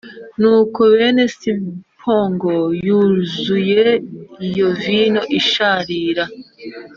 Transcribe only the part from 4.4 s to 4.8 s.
iyo